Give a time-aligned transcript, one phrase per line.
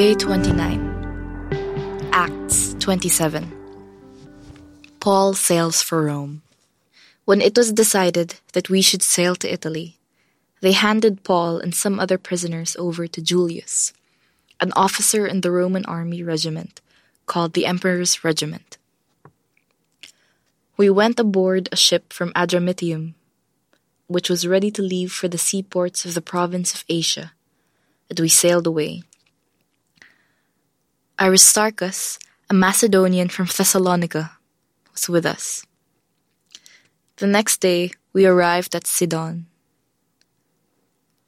[0.00, 2.08] Day 29.
[2.10, 3.52] Acts 27.
[4.98, 6.40] Paul sails for Rome.
[7.26, 9.98] When it was decided that we should sail to Italy,
[10.62, 13.92] they handed Paul and some other prisoners over to Julius,
[14.58, 16.80] an officer in the Roman army regiment
[17.26, 18.78] called the Emperor's Regiment.
[20.78, 23.12] We went aboard a ship from Adramyttium,
[24.06, 27.32] which was ready to leave for the seaports of the province of Asia,
[28.08, 29.02] and we sailed away.
[31.22, 32.18] Aristarchus,
[32.48, 34.38] a Macedonian from Thessalonica,
[34.90, 35.66] was with us.
[37.16, 39.44] The next day we arrived at Sidon.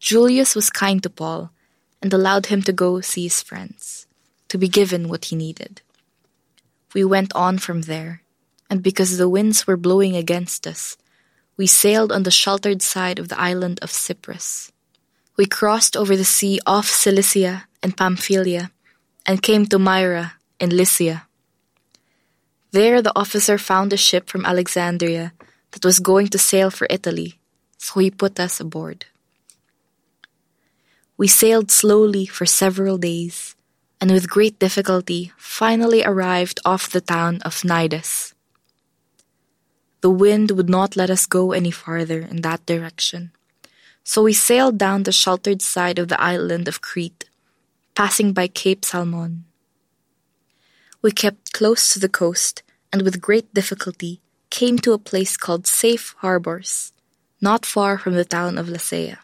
[0.01, 1.51] Julius was kind to Paul
[2.01, 4.07] and allowed him to go see his friends,
[4.49, 5.83] to be given what he needed.
[6.95, 8.23] We went on from there,
[8.71, 10.97] and because the winds were blowing against us,
[11.59, 14.73] we sailed on the sheltered side of the island of Cyprus.
[15.37, 18.71] We crossed over the sea off Cilicia and Pamphylia
[19.27, 21.27] and came to Myra in Lycia.
[22.73, 25.33] There the officer found a ship from Alexandria
[25.73, 27.39] that was going to sail for Italy,
[27.79, 29.07] so he put us aboard.
[31.17, 33.55] We sailed slowly for several days,
[34.01, 38.33] and with great difficulty finally arrived off the town of Cnidus.
[40.01, 43.31] The wind would not let us go any farther in that direction,
[44.03, 47.25] so we sailed down the sheltered side of the island of Crete
[47.95, 49.45] passing by Cape Salmone.
[51.03, 52.63] We kept close to the coast
[52.93, 56.93] and with great difficulty came to a place called Safe Harbors,
[57.41, 59.19] not far from the town of Lasea.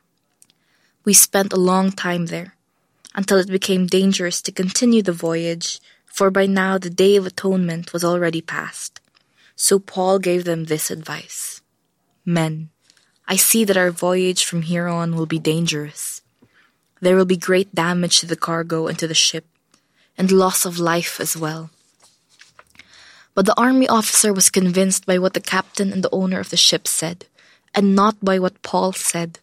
[1.04, 2.54] We spent a long time there,
[3.14, 7.92] until it became dangerous to continue the voyage, for by now the Day of Atonement
[7.92, 9.00] was already past.
[9.54, 11.60] So Paul gave them this advice
[12.24, 12.70] Men,
[13.26, 16.22] I see that our voyage from here on will be dangerous.
[17.00, 19.46] There will be great damage to the cargo and to the ship,
[20.16, 21.70] and loss of life as well.
[23.34, 26.56] But the army officer was convinced by what the captain and the owner of the
[26.56, 27.26] ship said,
[27.72, 29.38] and not by what Paul said.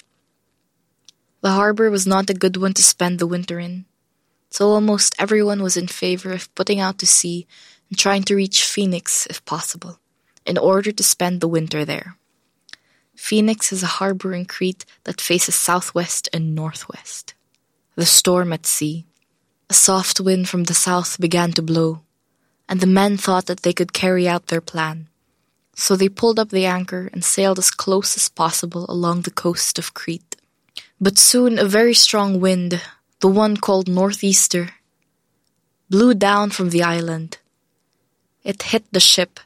[1.42, 3.86] The harbor was not a good one to spend the winter in,
[4.50, 7.48] so almost everyone was in favor of putting out to sea
[7.90, 10.00] and trying to reach Phoenix if possible,
[10.46, 12.18] in order to spend the winter there.
[13.16, 17.34] Phoenix is a harbor in Crete that faces southwest and northwest.
[17.96, 19.06] The storm at sea.
[19.70, 22.02] A soft wind from the south began to blow,
[22.68, 25.08] and the men thought that they could carry out their plan.
[25.76, 29.80] So they pulled up the anchor and sailed as close as possible along the coast
[29.80, 30.36] of Crete.
[31.00, 32.82] But soon a very strong wind,
[33.22, 34.72] the one called northeaster,
[35.90, 37.38] blew down from the island.
[38.44, 39.40] It hit the ship,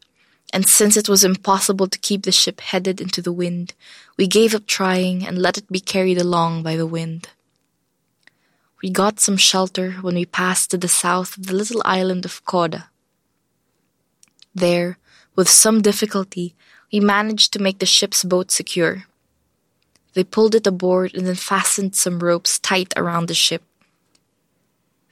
[0.52, 3.76] and since it was impossible to keep the ship headed into the wind,
[4.18, 7.30] we gave up trying and let it be carried along by the wind.
[8.81, 12.44] We got some shelter when we passed to the south of the little island of
[12.45, 12.85] Cauda.
[14.56, 14.97] There,
[15.35, 16.56] with some difficulty,
[16.91, 19.06] we managed to make the ship's boat secure.
[20.13, 23.63] They pulled it aboard and then fastened some ropes tight around the ship.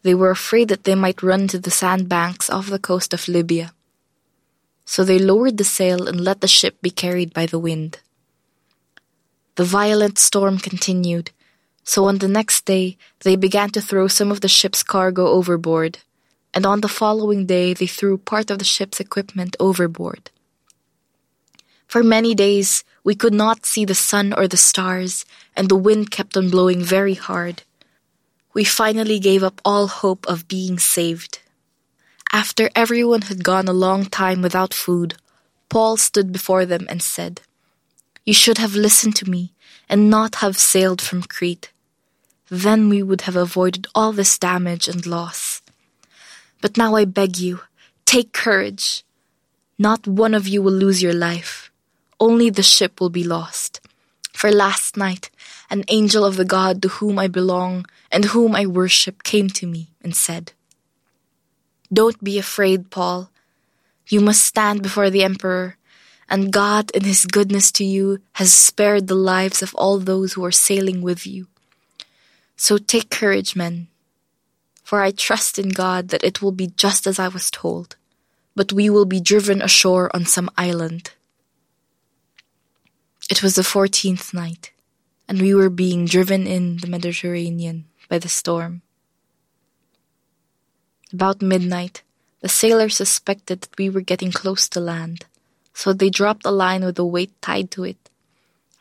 [0.02, 3.74] They were afraid that they might run to the sandbanks off the coast of Libya.
[4.86, 8.00] So they lowered the sail and let the ship be carried by the wind.
[9.56, 11.32] The violent storm continued,
[11.88, 16.00] so on the next day, they began to throw some of the ship's cargo overboard,
[16.54, 20.30] and on the following day, they threw part of the ship's equipment overboard.
[21.88, 26.12] For many days, we could not see the sun or the stars, and the wind
[26.12, 27.64] kept on blowing very hard.
[28.54, 31.40] We finally gave up all hope of being saved.
[32.34, 35.16] After everyone had gone a long time without food,
[35.70, 37.40] Paul stood before them and said,
[38.26, 39.54] You should have listened to me
[39.88, 41.72] and not have sailed from Crete.
[42.50, 45.62] Then we would have avoided all this damage and loss.
[46.62, 47.62] But now I beg you,
[48.06, 49.04] take courage.
[49.78, 51.72] Not one of you will lose your life.
[52.20, 53.80] Only the ship will be lost.
[54.34, 55.30] For last night,
[55.70, 59.68] an angel of the God to whom I belong and whom I worship came to
[59.68, 60.54] me and said,
[61.92, 63.30] Don't be afraid, Paul.
[64.08, 65.78] You must stand before the emperor,
[66.30, 70.46] and God, in his goodness to you, has spared the lives of all those who
[70.46, 71.48] are sailing with you.
[72.58, 73.88] So take courage, men,
[74.84, 77.96] for I trust in God that it will be just as I was told,
[78.56, 81.12] but we will be driven ashore on some island.
[83.30, 84.72] It was the fourteenth night,
[85.30, 88.82] and we were being driven in the Mediterranean by the storm.
[91.14, 92.02] About midnight,
[92.42, 95.26] the sailors suspected that we were getting close to land,
[95.76, 98.10] so they dropped a line with a weight tied to it,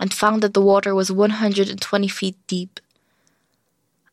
[0.00, 2.80] and found that the water was 120 feet deep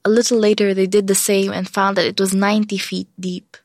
[0.05, 3.57] A little later, they did the same and found that it was 90 feet deep.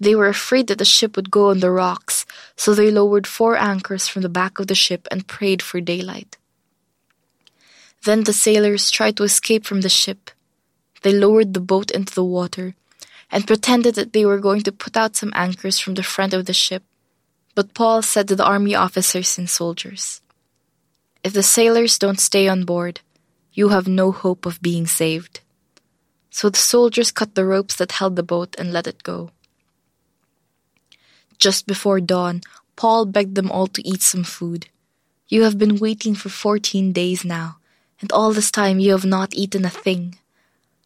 [0.00, 2.26] They were afraid that the ship would go on the rocks,
[2.56, 6.36] so they lowered four anchors from the back of the ship and prayed for daylight.
[8.04, 10.32] Then the sailors tried to escape from the ship.
[11.02, 12.74] They lowered the boat into the water
[13.30, 16.46] and pretended that they were going to put out some anchors from the front of
[16.46, 16.82] the ship.
[17.54, 20.20] But Paul said to the army officers and soldiers,
[21.22, 23.00] If the sailors don't stay on board,
[23.52, 25.40] you have no hope of being saved.
[26.34, 29.30] So the soldiers cut the ropes that held the boat and let it go.
[31.38, 32.40] Just before dawn,
[32.74, 34.68] Paul begged them all to eat some food.
[35.28, 37.58] You have been waiting for fourteen days now,
[38.00, 40.16] and all this time you have not eaten a thing.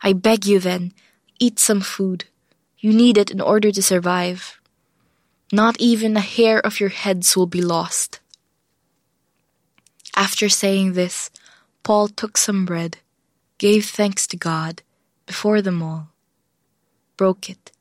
[0.03, 0.93] I beg you then,
[1.39, 2.25] eat some food.
[2.79, 4.61] You need it in order to survive.
[5.53, 8.19] Not even a hair of your heads will be lost.
[10.17, 11.31] After saying this,
[11.85, 12.99] Paul took some bread,
[13.59, 14.83] gave thanks to God
[15.27, 16.09] before them all,
[17.17, 17.73] broke it,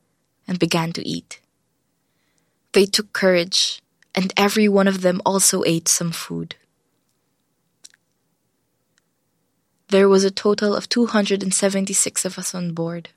[0.48, 1.40] and began to eat.
[2.74, 3.82] They took courage,
[4.14, 6.56] and every one of them also ate some food.
[9.90, 13.10] There was a total of 276 of us on board.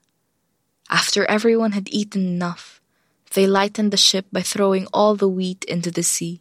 [0.90, 2.80] After everyone had eaten enough,
[3.34, 6.40] they lightened the ship by throwing all the wheat into the sea.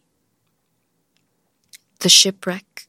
[1.99, 2.87] The shipwreck.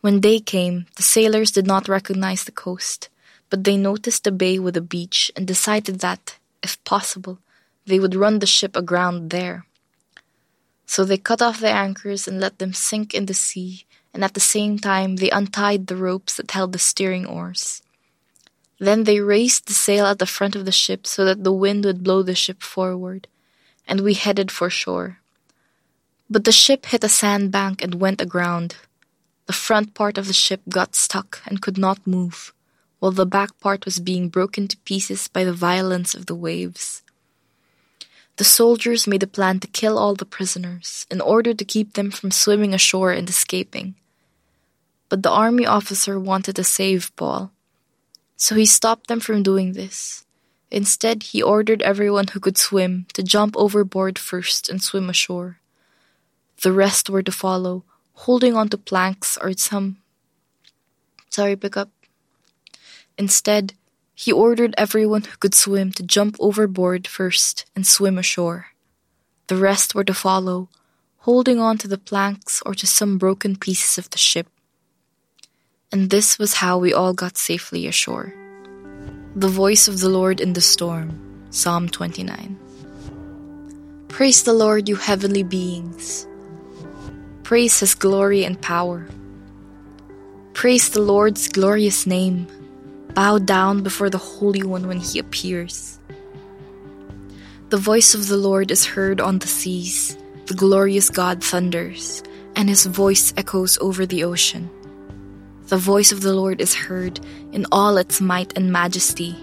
[0.00, 3.08] When day came, the sailors did not recognize the coast,
[3.50, 7.38] but they noticed a bay with a beach and decided that, if possible,
[7.86, 9.64] they would run the ship aground there.
[10.86, 14.34] So they cut off the anchors and let them sink in the sea, and at
[14.34, 17.82] the same time they untied the ropes that held the steering oars.
[18.78, 21.84] Then they raised the sail at the front of the ship so that the wind
[21.84, 23.26] would blow the ship forward,
[23.86, 25.18] and we headed for shore.
[26.30, 28.76] But the ship hit a sandbank and went aground.
[29.46, 32.52] The front part of the ship got stuck and could not move,
[32.98, 37.02] while the back part was being broken to pieces by the violence of the waves.
[38.36, 42.10] The soldiers made a plan to kill all the prisoners in order to keep them
[42.10, 43.94] from swimming ashore and escaping.
[45.08, 47.52] But the army officer wanted to save Paul
[48.38, 50.24] so he stopped them from doing this.
[50.70, 55.58] Instead, he ordered everyone who could swim to jump overboard first and swim ashore.
[56.62, 57.82] The rest were to follow,
[58.24, 59.98] holding onto planks or some.
[61.30, 61.90] Sorry, pick up.
[63.18, 63.74] Instead,
[64.14, 68.68] he ordered everyone who could swim to jump overboard first and swim ashore.
[69.48, 70.68] The rest were to follow,
[71.18, 74.46] holding on to the planks or to some broken pieces of the ship.
[75.90, 78.34] And this was how we all got safely ashore.
[79.34, 81.14] The voice of the Lord in the storm.
[81.50, 82.58] Psalm 29.
[84.08, 86.26] Praise the Lord, you heavenly beings.
[87.42, 89.06] Praise his glory and power.
[90.52, 92.46] Praise the Lord's glorious name.
[93.18, 95.98] Bow down before the Holy One when he appears.
[97.68, 100.16] The voice of the Lord is heard on the seas.
[100.46, 102.22] The glorious God thunders,
[102.54, 104.70] and his voice echoes over the ocean.
[105.66, 107.18] The voice of the Lord is heard
[107.50, 109.34] in all its might and majesty.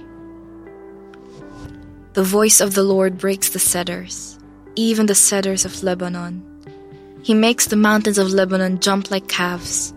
[2.13, 4.39] The voice of the Lord breaks the cedars,
[4.77, 6.41] even the cedars of Lebanon.
[7.23, 9.93] He makes the mountains of Lebanon jump like calves,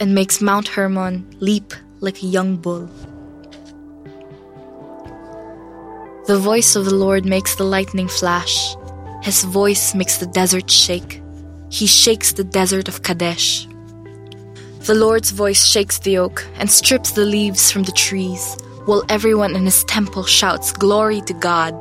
[0.00, 2.88] and makes Mount Hermon leap like a young bull.
[6.26, 8.74] The voice of the Lord makes the lightning flash.
[9.22, 11.20] His voice makes the desert shake.
[11.70, 13.66] He shakes the desert of Kadesh.
[14.86, 19.54] The Lord's voice shakes the oak and strips the leaves from the trees, while everyone
[19.54, 21.80] in his temple shouts, Glory to God!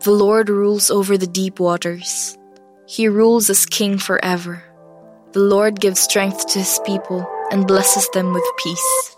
[0.00, 2.36] The Lord rules over the deep waters.
[2.86, 4.62] He rules as king forever.
[5.32, 9.09] The Lord gives strength to his people and blesses them with peace.